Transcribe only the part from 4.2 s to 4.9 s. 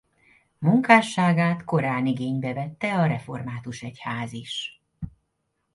is.